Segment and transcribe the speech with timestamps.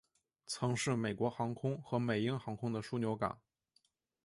[0.47, 3.39] 曾是美国航空和美鹰航空的枢杻港。